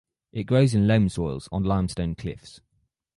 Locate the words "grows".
0.45-0.73